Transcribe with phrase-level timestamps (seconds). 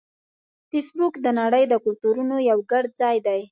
[0.69, 3.41] فېسبوک د نړۍ د کلتورونو یو ګډ ځای دی